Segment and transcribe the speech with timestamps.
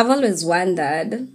[0.00, 1.28] I've always wondered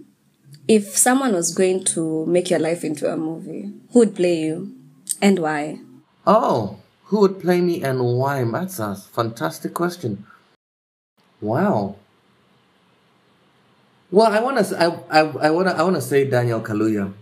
[0.66, 4.74] if someone was going to make your life into a movie, who would play you
[5.22, 5.78] and why?
[6.26, 8.42] Oh, who would play me and why?
[8.42, 10.26] That's a fantastic question.
[11.40, 11.94] Wow.
[14.10, 14.74] Well, I want to.
[14.74, 15.76] I I I want to.
[15.78, 17.12] I want to say Daniel Kaluuya.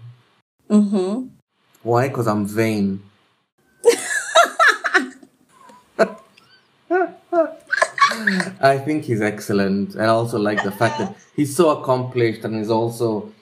[0.71, 1.29] Mm-hmm.
[1.83, 2.09] Why?
[2.09, 3.03] Because I'm vain.
[8.61, 12.55] I think he's excellent, and I also like the fact that he's so accomplished, and
[12.57, 13.33] he's also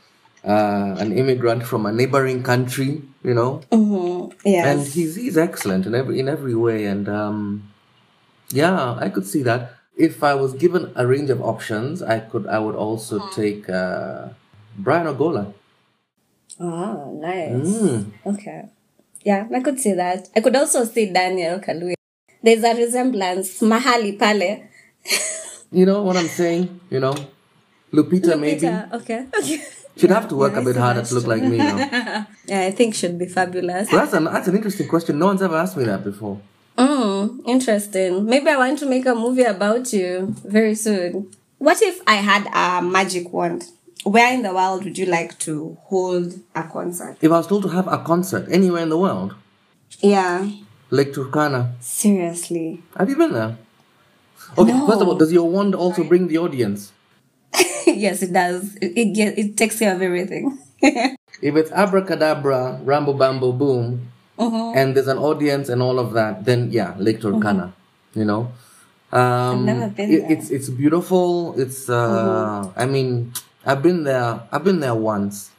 [0.45, 3.03] uh, an immigrant from a neighboring country.
[3.23, 4.35] You know, Mm-hmm.
[4.45, 4.67] Yes.
[4.67, 7.71] and he's he's excellent in every in every way and um
[8.51, 12.47] yeah i could see that if i was given a range of options i could
[12.49, 14.29] i would also take uh
[14.77, 15.55] brian ogola
[16.61, 17.69] oh, nice.
[17.69, 18.13] Mm.
[18.27, 18.69] Okay.
[19.25, 20.29] Yeah, I could see that.
[20.35, 21.95] I could also see Daniel Kaluuya.
[22.43, 23.61] There's a resemblance.
[23.61, 24.67] Mahali pale.
[25.73, 27.15] You know what i'm saying you know
[27.93, 29.27] lupita, maybe Okay.
[29.39, 29.63] Okay.
[29.97, 31.79] she'd have to work Yeah, a bit harder to look like me you know
[32.47, 33.91] Yeah, I think she'd be fabulous.
[33.91, 36.41] Well, that's an that's an interesting question no one's ever asked me that before
[36.79, 38.25] Mm, interesting.
[38.25, 41.31] Maybe I want to make a movie about you very soon.
[41.59, 43.65] What if I had a magic wand?
[44.05, 47.19] Where in the world would you like to hold a concert?
[47.21, 49.35] if i was told to have a concert anywhere in the world
[50.01, 50.49] Yeah,
[50.91, 52.83] lake turkana seriously.
[52.99, 53.57] have you been there
[54.59, 54.87] okay No.
[54.87, 56.93] first of all does your wand also bring the audience
[57.87, 58.77] yes, it does.
[58.77, 60.57] It, it, get, it takes care of everything.
[61.43, 64.79] If it's abracadabra, rambo bambo boom, Mm-hmm.
[64.79, 67.73] and there's an audience and all of that, then yeah, Lake Turkana,
[68.15, 68.51] you know.
[69.13, 70.33] Um, never been it- there.
[70.33, 71.53] It's it's beautiful.
[71.61, 73.35] It's uh, I mean,
[73.67, 74.41] I've been there.
[74.51, 75.51] I've been there once,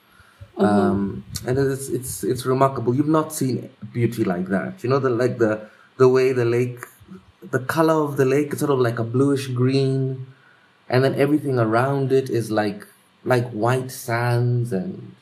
[0.57, 2.95] um, and it's it's it's remarkable.
[2.95, 4.81] You've not seen beauty like that.
[4.83, 6.81] You know the like the the way the lake,
[7.51, 10.27] the color of the lake is sort of like a bluish green,
[10.89, 12.85] and then everything around it is like
[13.23, 15.15] like white sands and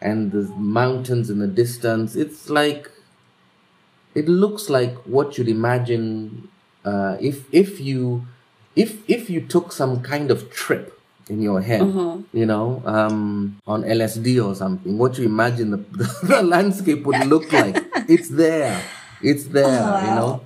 [0.00, 2.16] and the mountains in the distance.
[2.16, 2.90] It's like
[4.14, 6.48] it looks like what you'd imagine
[6.84, 8.26] uh, if if you
[8.76, 10.98] if if you took some kind of trip
[11.28, 11.82] in your head,
[12.32, 14.98] you know, um, on LSD or something.
[14.98, 15.76] What you imagine the,
[16.22, 17.82] the, landscape would look like.
[18.08, 18.82] It's there.
[19.22, 19.80] It's there.
[20.04, 20.40] You know.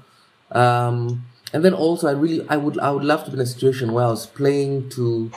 [0.57, 3.47] Um, and then also, I really, I would, I would love to be in a
[3.47, 5.31] situation where I was playing to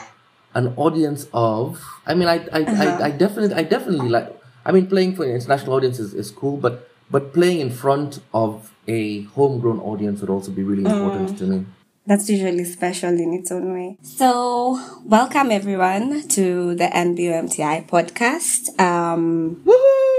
[0.53, 1.83] an audience of.
[2.05, 4.35] I mean, I, I, I, I definitely, I definitely like.
[4.65, 8.19] I mean, playing for an international audience is, is cool, but but playing in front
[8.33, 11.65] of a homegrown audience would also be really important to me.
[12.05, 13.97] That's usually special in its own way.
[14.01, 18.79] So, welcome everyone to the NBUMTI podcast.
[18.79, 20.18] Um, Woohoo!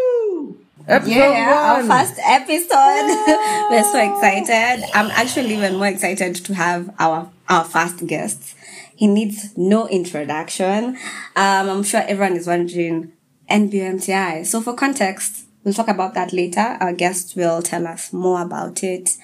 [0.88, 2.70] Episode yeah, our first episode.
[3.70, 4.88] We're so excited.
[4.94, 8.54] I'm actually even more excited to have our our first guest.
[8.96, 10.96] He needs no introduction.
[11.36, 13.12] Um, I'm sure everyone is wondering
[13.50, 14.46] NBUMTI.
[14.46, 16.76] So for context, we'll talk about that later.
[16.80, 19.16] Our guest will tell us more about it.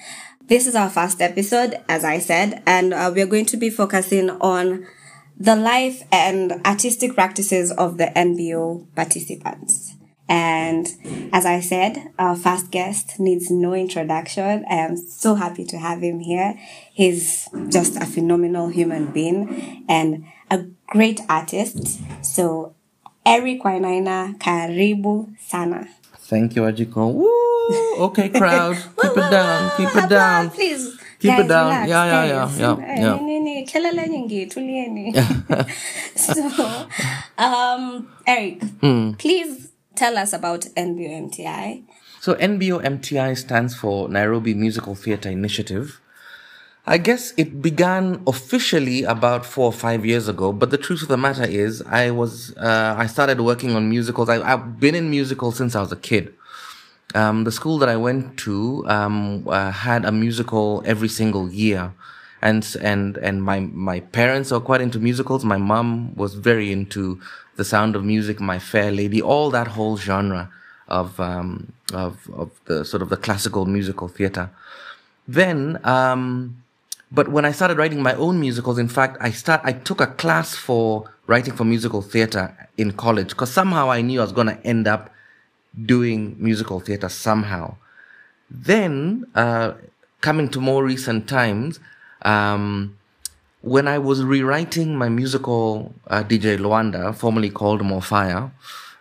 [0.47, 4.29] This is our first episode, as I said, and uh, we're going to be focusing
[4.29, 4.87] on
[5.37, 9.96] the life and artistic practices of the NBO participants.
[10.29, 10.87] And
[11.31, 14.65] as I said, our first guest needs no introduction.
[14.69, 16.59] I am so happy to have him here.
[16.93, 21.99] He's just a phenomenal human being and a great artist.
[22.21, 22.73] So,
[23.25, 25.87] Eric Wainaina, karibu sana.
[26.27, 27.13] Thank you, Ajiko.
[27.13, 28.05] Woo!
[28.07, 30.49] Okay, crowd, keep it down, keep it down.
[30.49, 30.97] Please.
[31.19, 31.65] Keep it down.
[31.71, 32.59] relax, Yeah, yeah, guys.
[32.59, 33.19] yeah, yeah, Eh, yeah.
[33.19, 35.13] nini, kelele nyingi, tulieni.
[36.15, 36.85] so,
[37.37, 39.13] um, Eric, Hmm.
[39.13, 41.83] please tell us about NBUMTI.
[42.21, 45.99] So NBO MTI stands for Nairobi Musical Theatre Initiative.
[46.89, 51.09] I guess it began officially about four or five years ago, but the truth of
[51.09, 54.29] the matter is, I was uh, I started working on musicals.
[54.29, 56.33] I, I've been in musicals since I was a kid.
[57.13, 61.93] Um, the school that I went to um, uh, had a musical every single year,
[62.41, 65.43] and and and my my parents are quite into musicals.
[65.43, 67.19] My mom was very into
[67.57, 70.49] The Sound of Music, My Fair Lady, all that whole genre
[70.87, 74.49] of um, of of the sort of the classical musical theater.
[75.27, 76.63] Then, um,
[77.11, 80.07] but when I started writing my own musicals, in fact, I start I took a
[80.07, 84.47] class for writing for musical theater in college because somehow I knew I was going
[84.47, 85.09] to end up
[85.85, 87.75] doing musical theater somehow.
[88.49, 89.73] Then, uh,
[90.21, 91.79] coming to more recent times,
[92.21, 92.97] um,
[93.61, 98.51] when I was rewriting my musical uh, DJ Luanda, formerly called More Fire,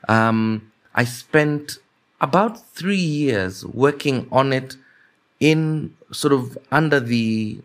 [0.09, 1.79] um, I spent
[2.21, 4.77] about three years working on it
[5.41, 7.61] in sort of under the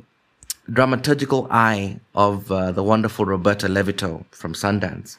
[0.69, 5.17] dramaturgical eye of uh, the wonderful Roberta Levitow from Sundance.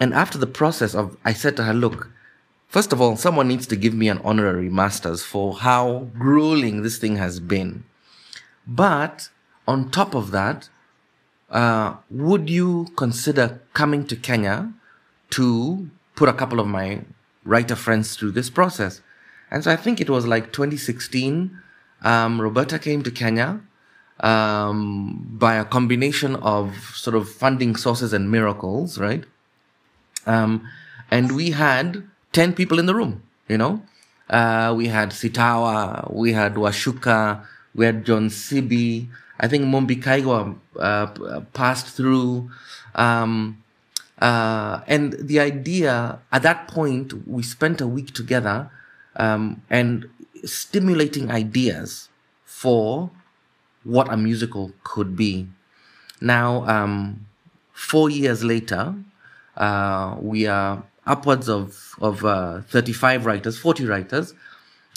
[0.00, 2.10] And after the process of, I said to her, look,
[2.68, 6.98] first of all, someone needs to give me an honorary master's for how grueling this
[6.98, 7.84] thing has been.
[8.66, 9.28] But
[9.66, 10.68] on top of that,
[11.50, 14.72] uh, would you consider coming to Kenya
[15.30, 17.02] to put a couple of my
[17.44, 19.00] writer friends through this process?
[19.50, 21.58] And so I think it was like 2016.
[22.02, 23.60] Um, Roberta came to Kenya
[24.20, 29.24] um, by a combination of sort of funding sources and miracles, right?
[30.26, 30.66] Um,
[31.10, 33.82] and we had 10 people in the room, you know?
[34.30, 37.44] Uh, we had Sitawa, we had Washuka,
[37.74, 39.08] we had John Sibi,
[39.40, 42.50] I think Mumbi Kaigwa uh, passed through.
[42.94, 43.62] Um,
[44.20, 48.70] uh, and the idea at that point, we spent a week together
[49.16, 50.08] um, and
[50.44, 52.08] stimulating ideas
[52.44, 53.10] for
[53.84, 55.48] what a musical could be.
[56.20, 57.26] Now, um,
[57.72, 58.94] four years later,
[59.56, 64.34] uh, we are upwards of, of uh, 35 writers, 40 writers,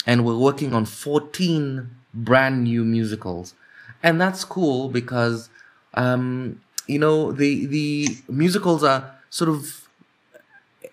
[0.06, 3.54] and we're working on 14 brand new musicals.
[4.02, 5.48] And that's cool because,
[5.94, 9.88] um, you know, the, the musicals are sort of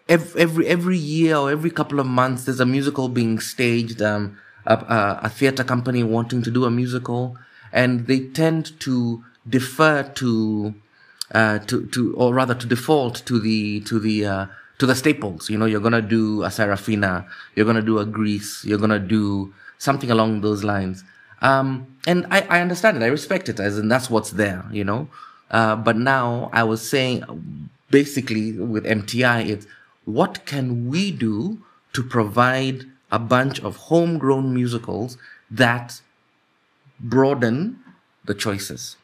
[0.09, 4.73] every, every, year or every couple of months, there's a musical being staged, um, a,
[4.75, 7.37] a, a theater company wanting to do a musical,
[7.71, 10.73] and they tend to defer to,
[11.33, 14.45] uh, to, to, or rather to default to the, to the, uh,
[14.79, 15.49] to the staples.
[15.49, 19.53] You know, you're gonna do a Sarafina, you're gonna do a Grease, you're gonna do
[19.77, 21.03] something along those lines.
[21.43, 23.03] Um, and I, I understand it.
[23.03, 25.09] I respect it as in that's what's there, you know.
[25.51, 29.67] Uh, but now I was saying basically with MTI, it's
[30.05, 31.61] what can we do
[31.91, 35.17] to provide a bunch of homegrown musicals
[35.51, 36.01] that
[36.99, 37.79] broaden
[38.25, 38.95] the choices?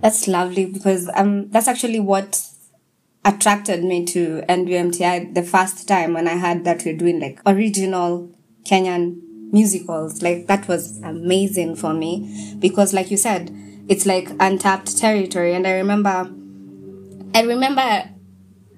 [0.00, 2.42] That's lovely because um, that's actually what
[3.24, 8.30] attracted me to NBMTI the first time when I heard that we're doing like original
[8.64, 10.22] Kenyan musicals.
[10.22, 13.50] Like that was amazing for me because like you said,
[13.88, 15.54] it's like untapped territory.
[15.54, 16.30] And I remember,
[17.34, 18.10] I remember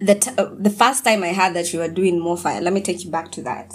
[0.00, 2.60] the, t- uh, the first time I heard that you were doing MoFi.
[2.62, 3.74] Let me take you back to that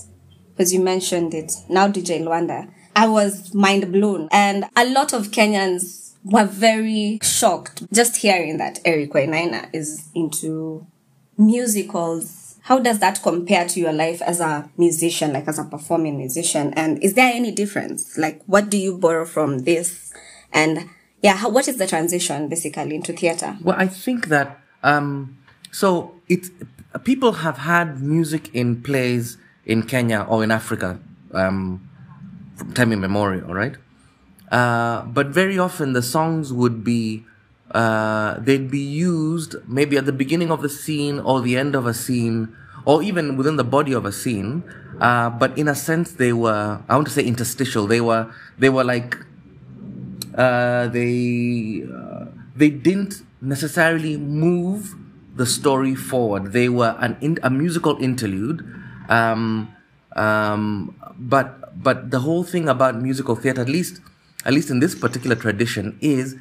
[0.55, 1.51] because you mentioned it.
[1.69, 2.71] Now DJ Luanda.
[2.95, 8.79] I was mind blown and a lot of Kenyans were very shocked just hearing that
[8.85, 10.87] Eric Wainaina is into
[11.37, 16.17] musicals how does that compare to your life as a musician, like as a performing
[16.17, 16.73] musician?
[16.73, 18.17] And is there any difference?
[18.17, 20.11] Like, what do you borrow from this?
[20.51, 20.89] And
[21.21, 23.55] yeah, how, what is the transition basically into theater?
[23.61, 25.37] Well, I think that, um,
[25.71, 26.49] so it's,
[27.03, 30.99] people have had music in plays in Kenya or in Africa,
[31.33, 31.87] um,
[32.55, 33.75] from time immemorial, right?
[34.51, 37.25] Uh, but very often the songs would be
[37.75, 41.85] uh, they'd be used maybe at the beginning of the scene or the end of
[41.85, 42.55] a scene
[42.85, 44.63] or even within the body of a scene.
[45.01, 47.85] Uh, but in a sense, they were, I want to say interstitial.
[47.85, 49.17] They were, they were like,
[50.37, 52.25] uh, they, uh,
[52.55, 54.95] they didn't necessarily move
[55.35, 56.53] the story forward.
[56.53, 58.63] They were an in, a musical interlude.
[59.09, 59.75] Um,
[60.15, 63.99] um, but, but the whole thing about musical theater, at least,
[64.45, 66.37] at least in this particular tradition, is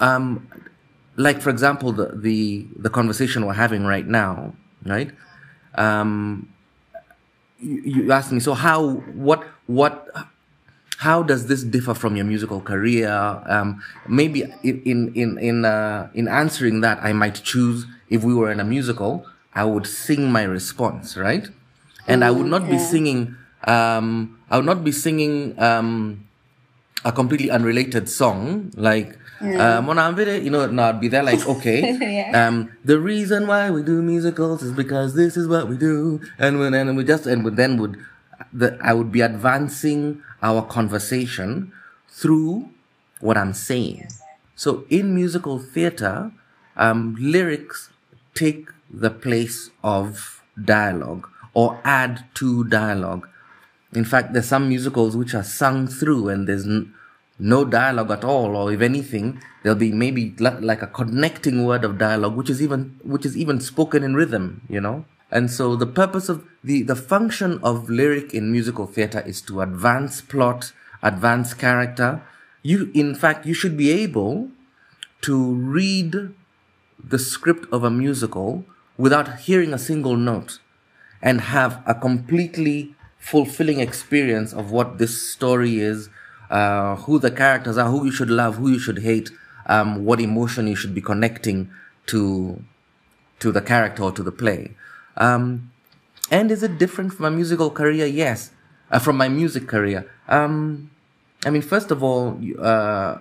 [0.00, 0.48] um,
[1.16, 5.10] like for example the, the the conversation we're having right now right?
[5.74, 6.52] Um,
[7.60, 10.08] you, you asked me so how what what
[10.98, 13.08] how does this differ from your musical career?
[13.46, 18.50] Um, maybe in in in uh, in answering that i might choose if we were
[18.50, 21.48] in a musical i would sing my response right?
[22.06, 26.24] And i would not be singing um, i would not be singing um,
[27.04, 29.78] a completely unrelated song like yeah.
[29.78, 32.46] Um, when I'm there, you know, not be there like, okay, yeah.
[32.46, 36.58] um, the reason why we do musicals is because this is what we do, and
[36.58, 37.98] when and we just and then would,
[38.52, 41.72] the, I would be advancing our conversation
[42.08, 42.68] through
[43.20, 44.08] what I'm saying.
[44.54, 46.32] So in musical theater,
[46.76, 47.90] um, lyrics
[48.34, 53.28] take the place of dialogue or add to dialogue.
[53.94, 56.94] In fact, there's some musicals which are sung through and there's n-
[57.38, 61.98] no dialogue at all, or if anything, there'll be maybe like a connecting word of
[61.98, 65.04] dialogue, which is even which is even spoken in rhythm, you know.
[65.30, 69.60] And so the purpose of the the function of lyric in musical theater is to
[69.60, 72.22] advance plot, advance character.
[72.62, 74.50] You, in fact, you should be able
[75.22, 76.34] to read
[77.02, 78.64] the script of a musical
[78.96, 80.58] without hearing a single note
[81.22, 86.08] and have a completely fulfilling experience of what this story is
[86.50, 89.30] uh, who the characters are, who you should love, who you should hate,
[89.66, 91.70] um, what emotion you should be connecting
[92.06, 92.62] to
[93.40, 94.74] to the character or to the play.
[95.16, 95.70] Um,
[96.30, 98.06] and is it different from my musical career?
[98.06, 98.50] Yes,
[98.90, 100.10] uh, from my music career.
[100.28, 100.90] Um,
[101.44, 103.18] I mean, first of all, uh,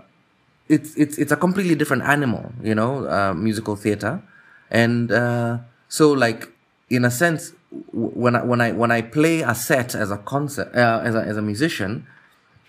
[0.68, 4.22] it's it's it's a completely different animal, you know, uh, musical theater,
[4.70, 6.52] and uh, so like
[6.90, 7.54] in a sense,
[7.92, 11.20] when I when I when I play a set as a concert uh, as a
[11.20, 12.08] as a musician,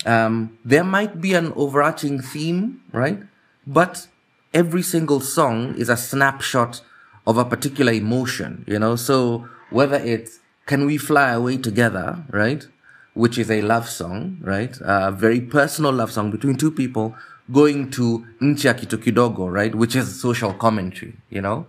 [0.06, 3.20] um, there might be an overarching theme, right?
[3.66, 4.06] But
[4.54, 6.80] every single song is a snapshot
[7.26, 8.96] of a particular emotion, you know.
[8.96, 12.66] So whether it's "Can We Fly Away Together," right,
[13.14, 17.14] which is a love song, right, a very personal love song between two people,
[17.52, 21.66] going to Nchi ya Kidogo, right, which is social commentary, you know,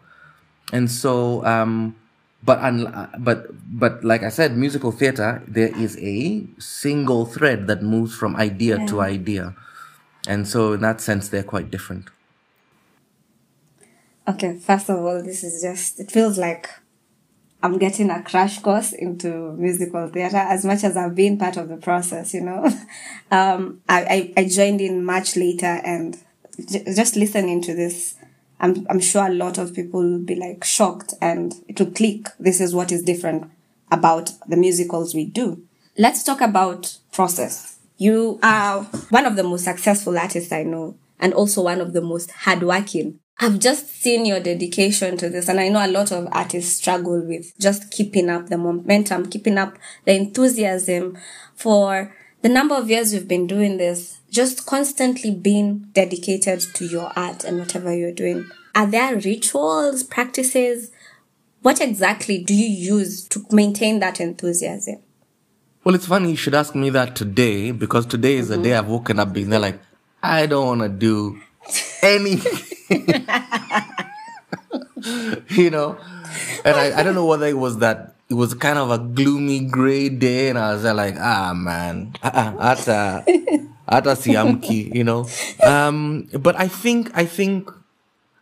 [0.71, 1.45] and so.
[1.45, 1.95] Um,
[2.43, 7.81] but un- but but like I said, musical theater there is a single thread that
[7.81, 8.85] moves from idea yeah.
[8.87, 9.55] to idea,
[10.27, 12.09] and so in that sense they're quite different.
[14.27, 16.69] Okay, first of all, this is just it feels like
[17.61, 21.67] I'm getting a crash course into musical theater as much as I've been part of
[21.67, 22.63] the process, you know.
[23.31, 26.17] um, I, I, I joined in much later and
[26.69, 28.15] j- just listening to this
[28.59, 32.27] I'm, I'm sure a lot of people will be like shocked and it will click.
[32.39, 33.49] This is what is different
[33.91, 35.63] about the musicals we do.
[35.97, 37.77] Let's talk about process.
[37.97, 42.01] You are one of the most successful artists I know and also one of the
[42.01, 43.19] most hardworking.
[43.41, 47.25] I've just seen your dedication to this and I know a lot of artists struggle
[47.25, 51.17] with just keeping up the momentum, keeping up the enthusiasm
[51.55, 57.11] for the number of years you've been doing this just constantly being dedicated to your
[57.15, 58.49] art and whatever you're doing.
[58.75, 60.91] Are there rituals, practices?
[61.61, 64.99] What exactly do you use to maintain that enthusiasm?
[65.83, 68.61] Well, it's funny you should ask me that today because today is mm-hmm.
[68.61, 69.79] the day I've woken up being there like,
[70.21, 71.41] I don't want to do
[72.01, 72.89] anything.
[75.49, 75.97] you know?
[76.63, 79.65] And I, I don't know whether it was that it was kind of a gloomy
[79.65, 83.25] gray day and I was like, ah man, uh-uh, ata,
[83.89, 85.27] ata siamki, you know.
[85.65, 87.71] Um, but I think, I think,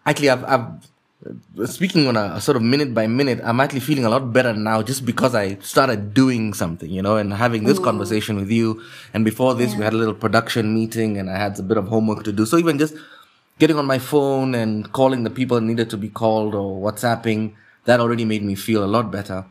[0.06, 4.03] actually I've, I've, speaking on a, a, sort of minute by minute, I'm actually feeling
[4.03, 7.79] a lot better now just because I started doing something, you know, and having this
[7.79, 7.84] Ooh.
[7.84, 8.82] conversation with you.
[9.13, 9.77] And before this, yeah.
[9.77, 12.46] we had a little production meeting and I had a bit of homework to do.
[12.46, 12.94] So even just
[13.58, 17.56] getting on my phone and calling the people that needed to be called or WhatsApping,
[17.86, 19.46] that already made me feel a lot better.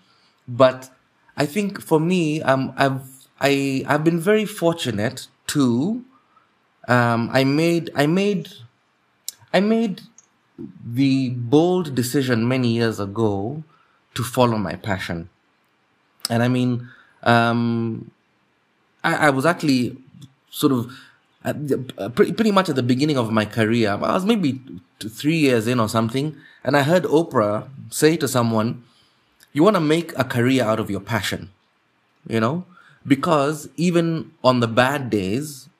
[0.48, 0.90] But
[1.36, 3.02] I think for me, um, I've
[3.40, 6.04] I I've been very fortunate to.
[6.88, 8.48] Um, I made I made
[9.52, 10.02] I made
[10.84, 13.64] the bold decision many years ago
[14.14, 15.28] to follow my passion,
[16.30, 16.88] and I mean,
[17.24, 18.10] um,
[19.04, 19.96] I, I was actually
[20.48, 20.92] sort of
[21.44, 23.90] uh, pretty, pretty much at the beginning of my career.
[23.90, 24.60] I was maybe
[25.00, 26.34] three years in or something,
[26.64, 28.82] and I heard Oprah say to someone,
[29.56, 31.50] you want to make a career out of your passion,
[32.28, 32.66] you know,
[33.06, 35.70] because even on the bad days,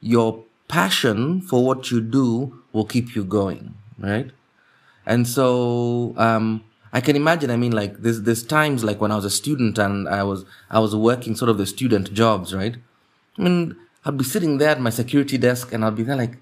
[0.00, 4.32] your passion for what you do will keep you going, right?
[5.06, 9.14] And so, um, I can imagine, I mean, like, there's, there's times like when I
[9.14, 12.74] was a student and I was, I was working sort of the student jobs, right?
[13.38, 16.38] I mean, I'd be sitting there at my security desk and I'd be there like,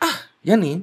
[0.00, 0.82] ah, Yani,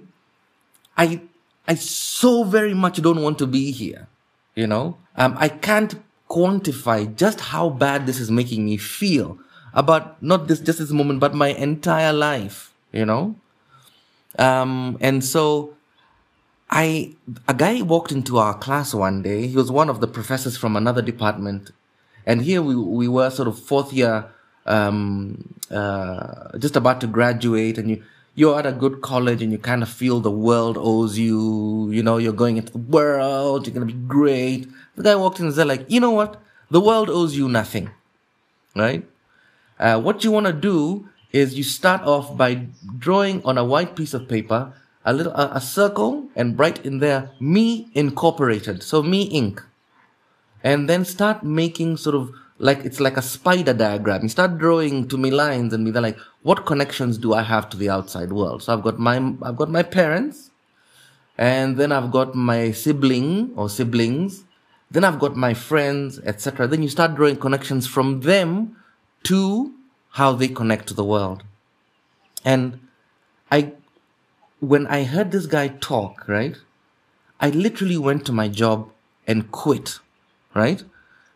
[0.95, 1.19] I,
[1.67, 4.07] I so very much don't want to be here.
[4.55, 5.95] You know, um, I can't
[6.29, 9.37] quantify just how bad this is making me feel
[9.73, 12.73] about not this just this moment, but my entire life.
[12.91, 13.35] You know,
[14.39, 15.75] um, and so
[16.71, 17.13] I
[17.47, 19.45] a guy walked into our class one day.
[19.45, 21.71] He was one of the professors from another department,
[22.25, 24.25] and here we we were sort of fourth year,
[24.65, 28.03] um, uh, just about to graduate, and you
[28.35, 32.01] you're at a good college and you kind of feel the world owes you, you
[32.01, 34.65] know, you're going into the world, you're going to be great.
[34.99, 36.41] The guy walked in and said like, you know what?
[36.69, 37.89] The world owes you nothing,
[38.75, 39.07] right?
[39.79, 43.95] Uh, what you want to do is you start off by drawing on a white
[43.95, 44.73] piece of paper
[45.05, 49.63] a little a, a circle and write in there me incorporated so me inc
[50.63, 54.23] and then start making sort of like it's like a spider diagram.
[54.23, 57.69] You start drawing to me lines and me they're like, what connections do I have
[57.69, 58.63] to the outside world?
[58.63, 60.51] So I've got my I've got my parents,
[61.37, 64.43] and then I've got my sibling or siblings,
[64.91, 66.67] then I've got my friends, etc.
[66.67, 68.75] Then you start drawing connections from them
[69.23, 69.73] to
[70.11, 71.43] how they connect to the world.
[72.43, 72.79] And
[73.51, 73.73] I
[74.59, 76.55] when I heard this guy talk, right,
[77.39, 78.89] I literally went to my job
[79.27, 79.99] and quit,
[80.53, 80.83] right?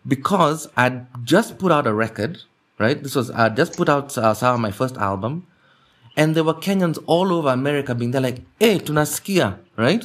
[0.06, 2.40] because I'd just put out a record
[2.80, 3.02] right?
[3.02, 5.48] This was I just put out uh, my first album,
[6.18, 10.04] and there were Kenyans all over America being there like, "Hey, tunasikia," right?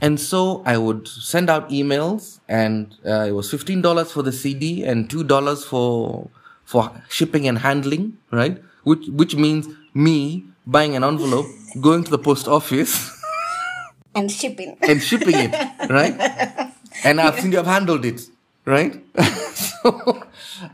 [0.00, 4.32] And so I would send out emails, and uh, it was fifteen dollars for the
[4.32, 6.30] CD and two dollars for
[6.64, 8.62] for shipping and handling, right?
[8.84, 11.46] Which which means me buying an envelope,
[11.80, 13.10] going to the post office,
[14.14, 14.76] And shipping.
[14.82, 15.52] and shipping it,
[15.90, 16.72] right?
[17.04, 18.22] And I've seen you have handled it,
[18.64, 19.02] right?
[19.54, 20.22] so,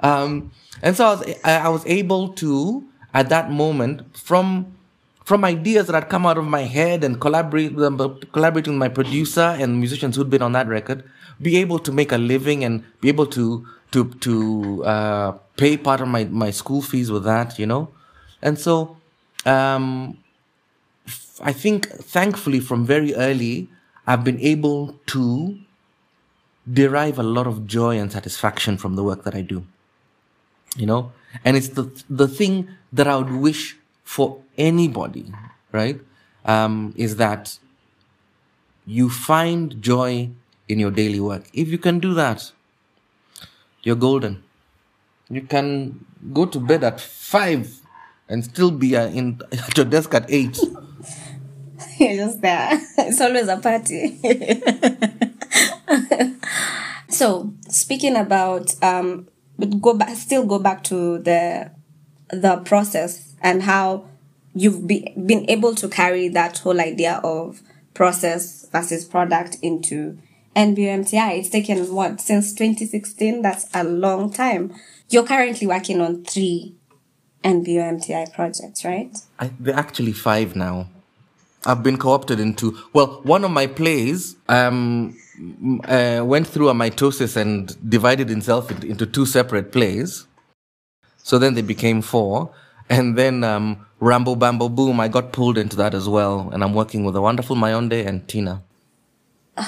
[0.01, 0.53] um,
[0.83, 4.75] and so I was, I was able to, at that moment, from
[5.25, 8.89] from ideas that had come out of my head and collaborate with collaborating with my
[8.89, 11.03] producer and musicians who'd been on that record,
[11.41, 16.01] be able to make a living and be able to to to uh, pay part
[16.01, 17.89] of my my school fees with that, you know,
[18.43, 18.97] and so
[19.47, 20.19] um,
[21.41, 23.69] I think thankfully from very early,
[24.07, 25.59] I've been able to
[26.71, 29.65] derive a lot of joy and satisfaction from the work that I do.
[30.77, 31.13] You know,
[31.45, 35.33] and it's the the thing that I would wish for anybody,
[35.73, 36.01] right?
[36.45, 37.59] Um, is that
[38.87, 40.31] you find joy
[40.69, 41.45] in your daily work.
[41.53, 42.53] If you can do that,
[43.83, 44.43] you're golden.
[45.31, 47.81] You can go to bed at five
[48.29, 50.59] and still be uh, in at your desk at eight.
[51.99, 52.81] You're just there.
[52.99, 54.19] It's always a party.
[57.09, 61.71] so speaking about um but go back still go back to the
[62.31, 64.07] the process and how
[64.55, 67.61] you've be, been able to carry that whole idea of
[67.93, 70.19] process versus product into
[70.57, 71.39] NBMTI.
[71.39, 73.43] It's taken what since 2016?
[73.43, 74.73] That's a long time.
[75.11, 76.75] You're currently working on three
[77.43, 79.17] NBMTI projects, right?
[79.39, 80.89] I, they're actually five now.
[81.67, 85.17] I've been co-opted into well, one of my plays um,
[85.85, 90.27] uh, went through a mitosis and divided itself into two separate plays.
[91.19, 92.53] So then they became four,
[92.89, 96.75] and then um, Rambo Bambo Boom, I got pulled into that as well, and I'm
[96.75, 98.63] working with the wonderful Mayonde and Tina.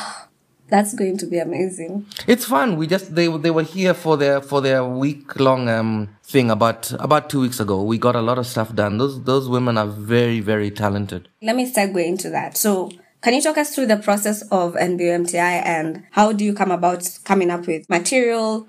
[0.69, 2.07] That's going to be amazing.
[2.27, 2.77] It's fun.
[2.77, 6.91] We just they they were here for their for their week long um thing about
[7.01, 7.83] about two weeks ago.
[7.85, 8.99] We got a lot of stuff done.
[8.99, 11.29] Those those women are very very talented.
[11.41, 12.57] Let me segue into that.
[12.57, 12.91] So,
[13.27, 17.19] can you talk us through the process of NBMTI and how do you come about
[17.25, 18.69] coming up with material?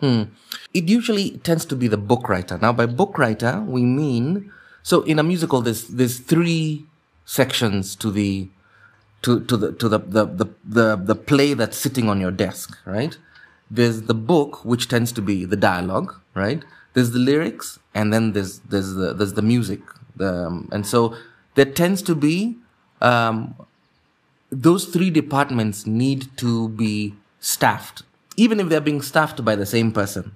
[0.73, 2.57] It usually tends to be the book writer.
[2.57, 6.87] Now, by book writer, we mean so in a musical, there's there's three
[7.23, 8.49] sections to the
[9.21, 12.75] to to the to the the the the, the play that's sitting on your desk,
[12.85, 13.15] right?
[13.69, 16.65] There's the book, which tends to be the dialogue, right?
[16.95, 19.81] There's the lyrics, and then there's there's the there's the music,
[20.15, 21.15] the, um, and so
[21.53, 22.57] there tends to be
[23.01, 23.53] um,
[24.49, 28.03] those three departments need to be staffed,
[28.35, 30.33] even if they're being staffed by the same person,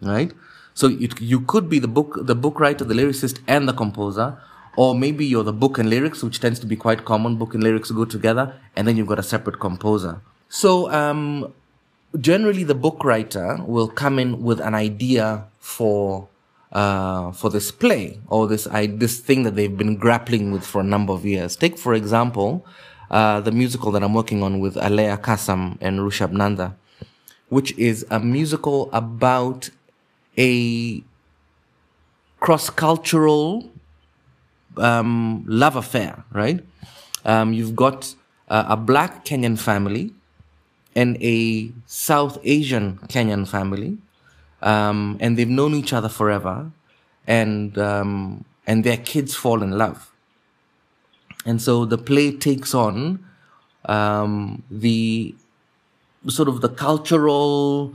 [0.00, 0.32] right?
[0.74, 4.38] So it, you could be the book, the book writer, the lyricist, and the composer,
[4.76, 7.36] or maybe you're the book and lyrics, which tends to be quite common.
[7.36, 10.20] Book and lyrics go together, and then you've got a separate composer.
[10.48, 11.52] So um,
[12.20, 16.28] generally, the book writer will come in with an idea for
[16.72, 20.80] uh, for this play or this I, this thing that they've been grappling with for
[20.80, 21.56] a number of years.
[21.56, 22.64] Take for example
[23.10, 26.76] uh, the musical that I'm working on with Aleya Kassam and Rushabh Nanda,
[27.48, 29.70] which is a musical about
[30.36, 31.02] a
[32.40, 33.68] cross-cultural
[34.76, 36.64] um, love affair, right?
[37.24, 38.14] Um, you've got
[38.48, 40.12] uh, a black Kenyan family
[40.94, 43.98] and a South Asian Kenyan family,
[44.62, 46.70] um, and they've known each other forever,
[47.26, 50.07] and um, and their kids fall in love,
[51.48, 53.24] and so the play takes on
[53.86, 55.34] um, the
[56.28, 57.94] sort of the cultural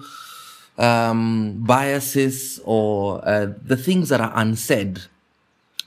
[0.80, 5.02] um, biases or uh, the things that are unsaid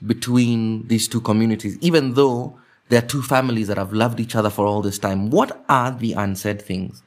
[0.06, 2.56] between these two communities, even though
[2.88, 5.30] they're two families that have loved each other for all this time.
[5.30, 7.02] What are the unsaid things?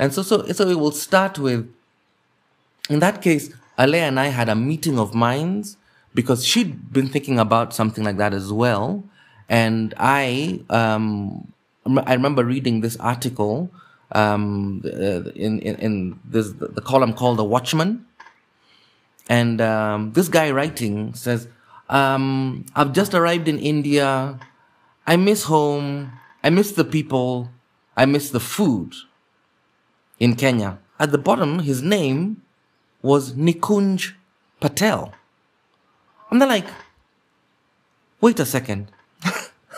[0.00, 1.72] And so, so, so it will start with,
[2.90, 5.76] in that case, Aleya and I had a meeting of minds
[6.12, 9.04] because she'd been thinking about something like that as well.
[9.48, 11.52] And I, um,
[11.86, 13.70] I remember reading this article,
[14.12, 18.06] um, uh, in, in, in this, the column called The Watchman.
[19.28, 21.48] And, um, this guy writing says,
[21.88, 24.38] um, I've just arrived in India.
[25.06, 26.12] I miss home.
[26.42, 27.50] I miss the people.
[27.96, 28.94] I miss the food
[30.18, 30.78] in Kenya.
[30.98, 32.42] At the bottom, his name
[33.02, 34.14] was Nikunj
[34.60, 35.12] Patel.
[36.30, 36.66] And they're like,
[38.20, 38.90] wait a second.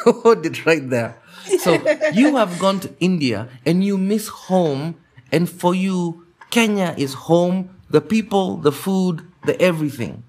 [0.23, 1.17] Hold it right there.
[1.61, 1.75] So
[2.13, 4.97] you have gone to India and you miss home,
[5.33, 10.25] and for you, Kenya is home, the people, the food, the everything.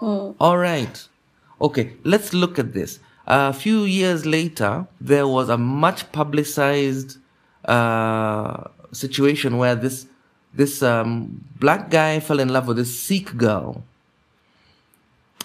[0.00, 1.08] All right.
[1.60, 3.00] Okay, let's look at this.
[3.26, 7.18] a few years later, there was a much publicized
[7.64, 10.06] uh, situation where this
[10.52, 13.84] this um, black guy fell in love with this Sikh girl,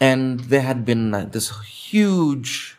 [0.01, 2.74] and there had been uh, this huge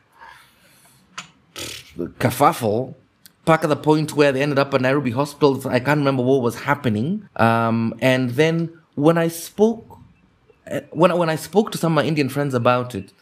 [2.18, 2.94] kerfuffle
[3.44, 5.60] back at the point where they ended up at Nairobi hospital.
[5.68, 7.28] I can't remember what was happening.
[7.36, 9.98] Um, and then when I spoke,
[10.70, 13.12] uh, when, when I spoke to some of my Indian friends about it,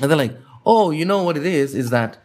[0.00, 2.18] and they're like, oh, you know what it is, is that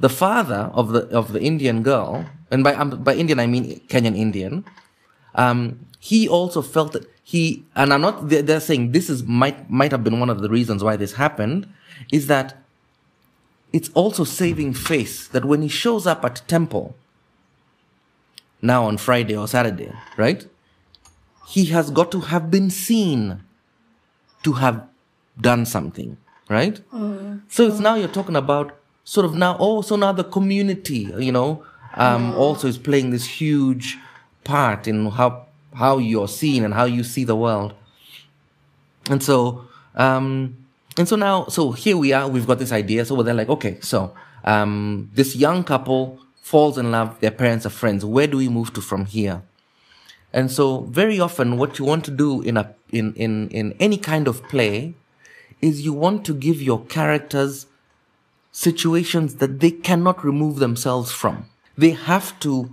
[0.00, 3.80] the father of the, of the Indian girl, and by, um, by Indian, I mean
[3.88, 4.64] Kenyan Indian,
[5.36, 9.70] um, he also felt that he, and I'm not, they're, they're saying this is, might,
[9.70, 11.68] might have been one of the reasons why this happened,
[12.10, 12.63] is that
[13.74, 16.94] it's also saving face that when he shows up at temple
[18.62, 20.46] now on Friday or Saturday, right?
[21.48, 23.42] He has got to have been seen
[24.44, 24.86] to have
[25.40, 26.16] done something,
[26.48, 26.80] right?
[26.92, 27.42] Mm.
[27.48, 31.32] So it's now you're talking about sort of now, oh, so now the community, you
[31.32, 31.64] know,
[31.96, 32.36] um, mm.
[32.36, 33.98] also is playing this huge
[34.44, 37.74] part in how, how you're seen and how you see the world.
[39.10, 40.63] And so, um,
[40.96, 43.04] and so now, so here we are, we've got this idea.
[43.04, 47.70] So they're like, okay, so, um, this young couple falls in love, their parents are
[47.70, 48.04] friends.
[48.04, 49.42] Where do we move to from here?
[50.32, 53.96] And so very often what you want to do in a, in, in, in any
[53.96, 54.94] kind of play
[55.60, 57.66] is you want to give your characters
[58.52, 61.46] situations that they cannot remove themselves from.
[61.76, 62.70] They have to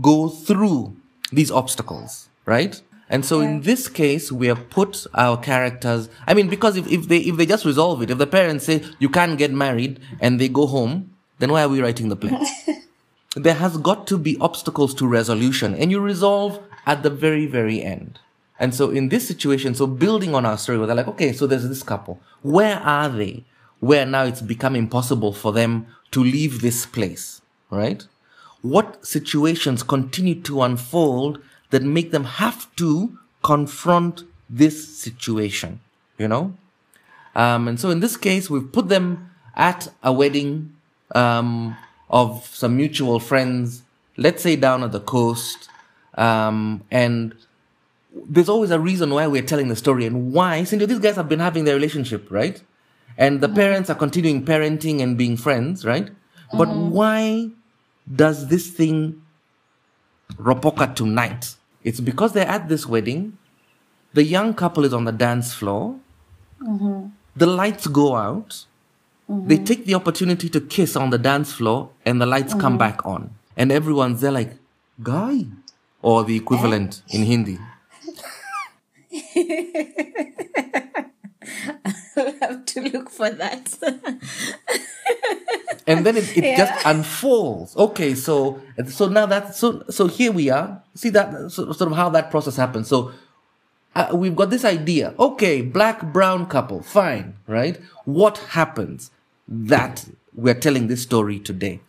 [0.00, 0.96] go through
[1.32, 2.80] these obstacles, right?
[3.10, 7.08] And so in this case, we have put our characters, I mean, because if, if
[7.08, 10.38] they, if they just resolve it, if the parents say you can't get married and
[10.38, 12.38] they go home, then why are we writing the play?
[13.36, 17.82] there has got to be obstacles to resolution and you resolve at the very, very
[17.82, 18.18] end.
[18.58, 21.46] And so in this situation, so building on our story, where they're like, okay, so
[21.46, 22.20] there's this couple.
[22.42, 23.44] Where are they?
[23.80, 27.40] Where now it's become impossible for them to leave this place,
[27.70, 28.04] right?
[28.62, 35.80] What situations continue to unfold that make them have to confront this situation,
[36.16, 36.54] you know?
[37.34, 40.74] Um, and so in this case, we've put them at a wedding
[41.14, 41.76] um,
[42.10, 43.82] of some mutual friends,
[44.16, 45.68] let's say down at the coast.
[46.14, 47.34] Um, and
[48.12, 50.64] there's always a reason why we're telling the story and why.
[50.64, 52.60] Since these guys have been having their relationship, right?
[53.16, 56.08] And the parents are continuing parenting and being friends, right?
[56.52, 56.90] But mm-hmm.
[56.90, 57.50] why
[58.14, 59.22] does this thing
[60.36, 61.54] ropoka tonight?
[61.88, 63.38] It's because they're at this wedding.
[64.12, 65.98] The young couple is on the dance floor.
[66.60, 67.06] Mm-hmm.
[67.34, 68.66] The lights go out.
[69.30, 69.48] Mm-hmm.
[69.48, 72.60] They take the opportunity to kiss on the dance floor and the lights mm-hmm.
[72.60, 73.30] come back on.
[73.56, 74.58] And everyone's there like,
[75.02, 75.46] guy.
[76.02, 77.58] Or the equivalent in Hindi.
[81.84, 83.74] I'll have to look for that.
[85.86, 86.56] and then it, it yeah.
[86.56, 87.76] just unfolds.
[87.76, 90.82] Okay, so so now that so so here we are.
[90.94, 92.88] See that so, sort of how that process happens.
[92.88, 93.12] So
[93.94, 95.14] uh, we've got this idea.
[95.18, 97.80] Okay, black brown couple, fine, right?
[98.04, 99.10] What happens
[99.46, 101.80] that we're telling this story today?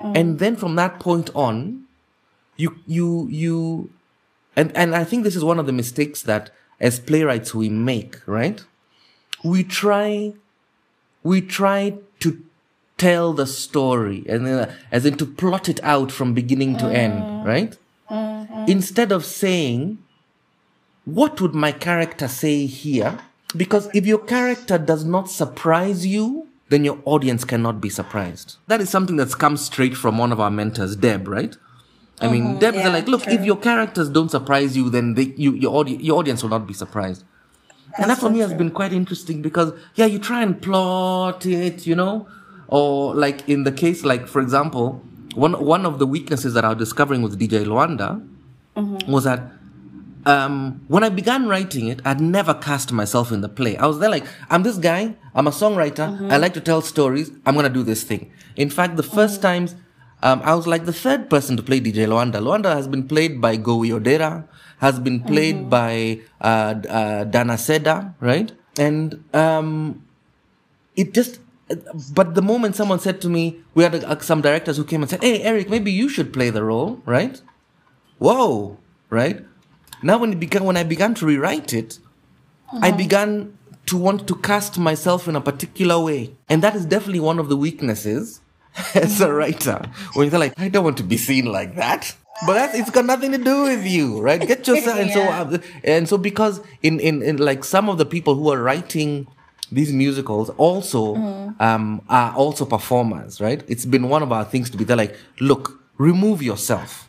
[0.00, 0.16] Mm.
[0.16, 1.84] And then from that point on,
[2.56, 3.90] you you you
[4.54, 8.26] and and I think this is one of the mistakes that as playwrights we make,
[8.26, 8.64] right?
[9.46, 10.34] We try
[11.22, 12.42] we try to
[12.98, 17.14] tell the story and uh, as in to plot it out from beginning to end,
[17.14, 17.46] mm-hmm.
[17.46, 17.76] right?
[18.10, 18.64] Mm-hmm.
[18.68, 19.98] Instead of saying,
[21.04, 23.18] what would my character say here?
[23.56, 28.56] Because if your character does not surprise you, then your audience cannot be surprised.
[28.66, 31.56] That is something that's come straight from one of our mentors, Deb, right?
[32.20, 32.58] I mean, mm-hmm.
[32.58, 33.34] Deb's yeah, like, look, true.
[33.34, 36.66] if your characters don't surprise you, then they, you, your, audi- your audience will not
[36.66, 37.24] be surprised.
[37.96, 38.48] That's and that for so me true.
[38.48, 42.28] has been quite interesting because, yeah, you try and plot it, you know,
[42.68, 45.02] or like in the case, like for example,
[45.34, 48.26] one one of the weaknesses that I was discovering with DJ Luanda
[48.76, 49.10] mm-hmm.
[49.10, 49.40] was that
[50.26, 53.76] um, when I began writing it, I'd never cast myself in the play.
[53.76, 56.30] I was there like, I'm this guy, I'm a songwriter, mm-hmm.
[56.30, 58.30] I like to tell stories, I'm gonna do this thing.
[58.56, 59.42] In fact, the 1st mm-hmm.
[59.42, 59.74] times,
[60.22, 62.40] um, I was like the third person to play DJ Luanda.
[62.40, 64.48] Luanda has been played by Gowi Odera,
[64.78, 65.68] has been played mm-hmm.
[65.68, 68.52] by uh, uh, Dana Seda, right?
[68.78, 70.04] And um,
[70.96, 71.40] it just
[72.12, 75.10] but the moment someone said to me, we had uh, some directors who came and
[75.10, 77.40] said, "Hey, Eric, maybe you should play the role," right?
[78.18, 78.78] Whoa,
[79.10, 79.44] right?
[80.02, 81.98] Now, when it began, when I began to rewrite it,
[82.68, 82.80] uh-huh.
[82.82, 87.20] I began to want to cast myself in a particular way, and that is definitely
[87.20, 88.40] one of the weaknesses
[88.94, 89.82] as a writer.
[90.14, 92.14] When you're like, I don't want to be seen like that.
[92.46, 94.40] but that's it's got nothing to do with you, right?
[94.40, 95.40] Get yourself and so Yeah.
[95.42, 99.26] uh, and so because in, in in like some of the people who are writing
[99.72, 101.16] these musicals also
[101.60, 103.64] um are also performers, right?
[103.68, 107.08] It's been one of our things to be there like, look, remove yourself,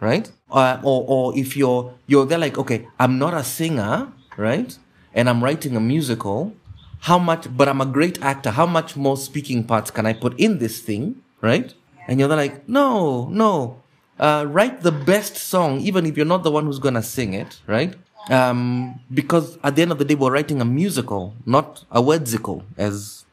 [0.00, 0.30] right?
[0.50, 4.70] Uh, or or if you're you're there like, okay, I'm not a singer, right?
[5.14, 6.52] And I'm writing a musical.
[7.00, 7.46] How much?
[7.56, 8.50] But I'm a great actor.
[8.50, 11.72] How much more speaking parts can I put in this thing, right?
[12.08, 13.82] And you're like, no, no.
[14.18, 17.60] Uh, write the best song, even if you're not the one who's gonna sing it,
[17.66, 17.94] right?
[18.30, 22.64] Um, because at the end of the day, we're writing a musical, not a wordzical,
[22.76, 23.24] as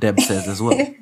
[0.00, 0.78] Deb says as well.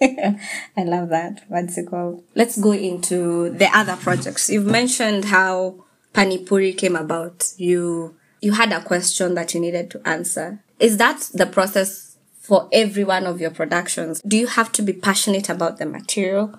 [0.00, 1.42] I love that.
[1.88, 2.24] Called?
[2.34, 4.48] Let's go into the other projects.
[4.50, 7.52] You've mentioned how Panipuri came about.
[7.56, 10.60] You you had a question that you needed to answer.
[10.82, 14.20] Is that the process for every one of your productions?
[14.26, 16.58] Do you have to be passionate about the material?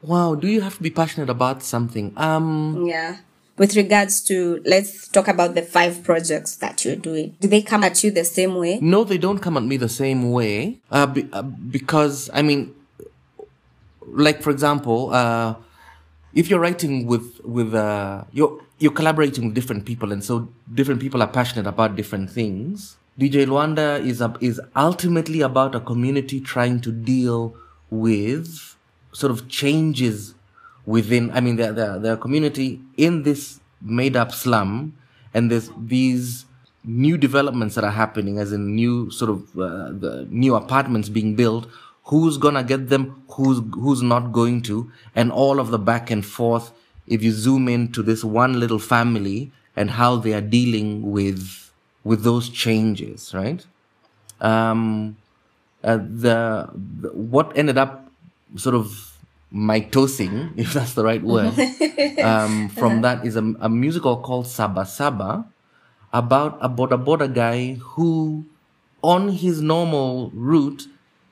[0.00, 2.12] wow, do you have to be passionate about something?
[2.16, 3.16] Um, Yeah.
[3.58, 7.36] With regards to, let's talk about the five projects that you're doing.
[7.40, 8.78] Do they come at you the same way?
[8.80, 10.78] No, they don't come at me the same way.
[10.92, 12.72] Uh, be, uh, because I mean,
[14.06, 15.56] like for example, uh,
[16.34, 21.00] if you're writing with with uh, you're you're collaborating with different people, and so different
[21.00, 22.96] people are passionate about different things.
[23.18, 27.56] DJ Luanda is a, is ultimately about a community trying to deal
[27.90, 28.76] with
[29.12, 30.34] sort of changes
[30.86, 31.30] within.
[31.32, 34.96] I mean, they're, they're community in this made up slum,
[35.34, 36.44] and there's these
[36.84, 41.34] new developments that are happening, as in new sort of uh, the new apartments being
[41.34, 41.66] built.
[42.04, 43.22] Who's gonna get them?
[43.30, 44.92] Who's who's not going to?
[45.16, 46.70] And all of the back and forth.
[47.08, 51.67] If you zoom into this one little family and how they are dealing with
[52.04, 53.64] with those changes, right?
[54.40, 55.16] Um,
[55.82, 58.10] uh, the, the what ended up
[58.56, 59.16] sort of
[59.52, 61.54] mitosing, if that's the right word,
[62.22, 65.46] um, from that is a, a musical called Saba Saba
[66.12, 68.44] about a boda boda guy who,
[69.02, 70.86] on his normal route,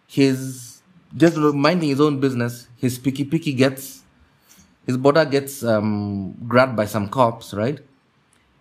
[0.07, 0.83] his
[1.17, 4.03] just minding his own business, his picky picky gets,
[4.87, 7.81] his boda gets um, grabbed by some cops, right?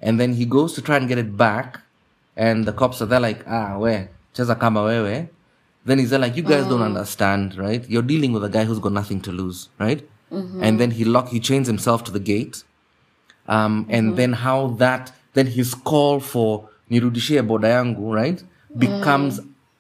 [0.01, 1.81] And then he goes to try and get it back,
[2.35, 5.29] and the cops are there like, ah, where, cheza kama wewe.
[5.85, 7.87] Then he's there like, you guys don't understand, right?
[7.87, 10.07] You're dealing with a guy who's got nothing to lose, right?
[10.63, 12.63] And then he lock, he chains himself to the gate.
[13.47, 18.43] Um, and then how that, then his call for nirudishie boda yangu, right?
[18.77, 19.39] Becomes,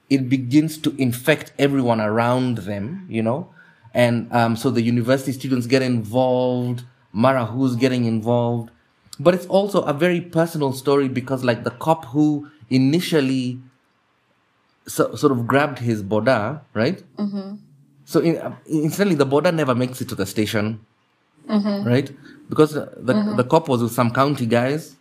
[0.09, 3.49] it begins to infect everyone around them, you know?
[3.93, 8.69] And, um, so the university students get involved, Mara who's getting involved.
[9.19, 13.59] But it's also a very personal story because like the cop who initially
[14.87, 17.01] so, sort of grabbed his boda, right?
[17.17, 17.55] Mm-hmm.
[18.05, 20.79] So in, uh, instantly the boda never makes it to the station,
[21.85, 22.11] right?
[22.49, 24.95] Because the the, the cop was with some county guys.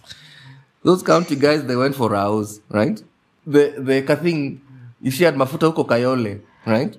[0.82, 3.02] Those county guys they went for rows, right?
[3.46, 4.60] The the kathing
[5.02, 6.96] you shared mafuta huko Kayole, right?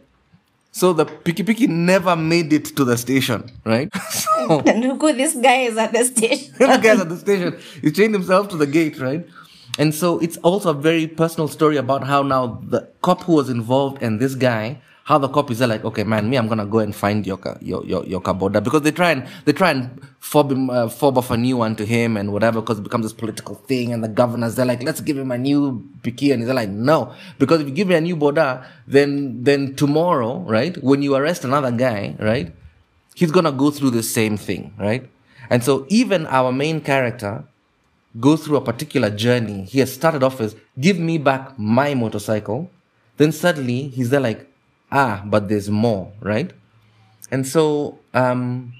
[0.71, 3.89] So the piki piki never made it to the station, right?
[4.09, 6.53] so And look who this guy is at the station.
[6.59, 7.57] the guy's at the station.
[7.81, 9.27] He chained himself to the gate, right?
[9.77, 13.49] And so it's also a very personal story about how now the cop who was
[13.49, 14.81] involved and this guy,
[15.11, 17.37] how the cop is there like, okay, man, me, I'm gonna go and find your
[17.59, 21.17] your your, your kaboda because they try and they try and fob him, uh, fob
[21.17, 23.91] off a new one to him and whatever because it becomes this political thing.
[23.91, 27.13] And the governors they're like, let's give him a new piki, and he's like, no,
[27.39, 31.43] because if you give me a new boda, then then tomorrow, right, when you arrest
[31.43, 32.55] another guy, right,
[33.13, 35.09] he's gonna go through the same thing, right?
[35.49, 37.43] And so even our main character
[38.17, 39.65] goes through a particular journey.
[39.65, 42.71] He has started off as give me back my motorcycle.
[43.17, 44.47] Then suddenly he's there like,
[44.91, 46.51] ah, but there's more, right?
[47.31, 48.73] And so um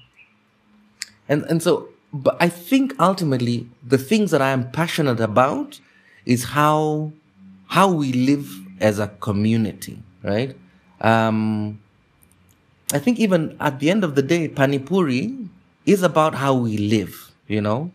[1.28, 5.80] and and so but I think ultimately the things that I am passionate about
[6.26, 7.12] is how
[7.68, 10.56] how we live as a community, right?
[11.00, 11.80] Um
[12.92, 15.48] I think even at the end of the day, Panipuri
[15.86, 17.90] is about how we live, you know?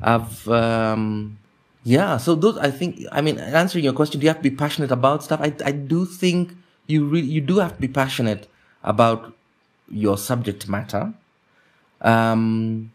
[0.00, 1.38] I've, um,
[1.82, 4.54] yeah, so those, I think, I mean, answering your question, do you have to be
[4.54, 5.40] passionate about stuff?
[5.42, 6.52] I, I do think
[6.88, 8.48] you really, you do have to be passionate
[8.82, 9.32] about
[9.90, 11.14] your subject matter.
[12.00, 12.92] Um,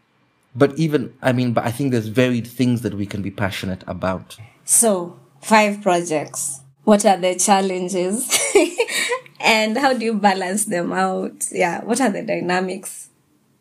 [0.54, 3.82] but even, I mean, but I think there's varied things that we can be passionate
[3.86, 4.36] about.
[4.64, 6.60] So, five projects.
[6.84, 8.28] What are the challenges?
[9.40, 11.48] and how do you balance them out?
[11.50, 13.08] Yeah, what are the dynamics?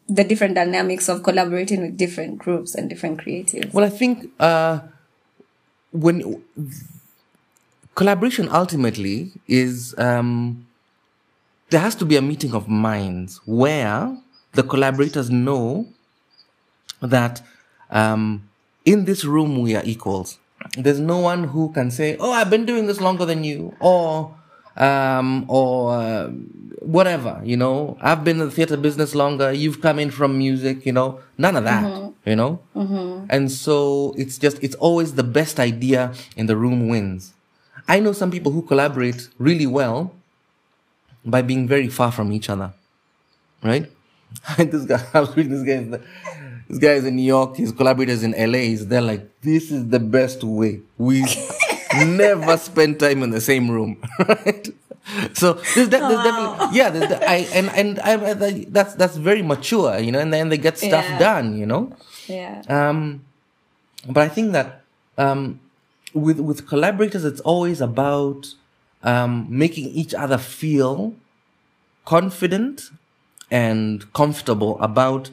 [0.07, 3.73] The different dynamics of collaborating with different groups and different creatives.
[3.73, 4.81] Well, I think uh,
[5.91, 6.43] when
[7.95, 10.65] collaboration ultimately is um,
[11.69, 14.17] there has to be a meeting of minds where
[14.53, 15.87] the collaborators know
[17.01, 17.41] that
[17.89, 18.49] um,
[18.85, 20.39] in this room we are equals.
[20.77, 24.33] There's no one who can say, "Oh, I've been doing this longer than you," or
[24.77, 26.27] um, or uh,
[26.79, 27.41] whatever.
[27.43, 29.51] You know, I've been in the theater business longer.
[29.51, 30.85] You've come in from music.
[30.85, 31.83] You know, none of that.
[31.83, 32.29] Mm-hmm.
[32.29, 32.59] You know,
[33.29, 37.32] and so it's just it's always the best idea in the room wins.
[37.87, 40.13] I know some people who collaborate really well
[41.25, 42.73] by being very far from each other,
[43.63, 43.89] right?
[44.57, 45.83] this guy, I was reading this guy.
[45.83, 46.01] the-
[46.69, 47.57] This guy is in New York.
[47.57, 48.59] His collaborators in LA.
[48.71, 50.79] He's They're like, this is the best way.
[50.97, 51.23] We
[52.07, 54.67] never spend time in the same room, right?
[55.33, 56.89] So there's, de- there's definitely yeah.
[56.89, 60.19] There's de- I and and I, I- that's that's very mature, you know.
[60.23, 61.19] And then they get stuff Yeah.
[61.19, 61.91] done, you know.
[62.27, 62.63] Yeah.
[62.71, 63.25] Um,
[64.07, 64.81] but I think that
[65.19, 65.59] um,
[66.13, 68.53] with with collaborators, it's always about
[69.03, 71.15] um, making each other feel
[72.05, 72.89] confident
[73.51, 75.29] and comfortable about